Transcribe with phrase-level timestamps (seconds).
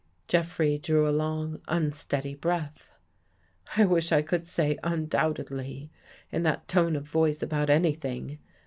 [0.27, 2.89] Jeffrey drew a long unsteady breath."
[3.75, 5.91] 46 I wish I WHAT JEFFREY SAW could say' undoubtedly'
[6.31, 8.39] in that tone of voice about anything.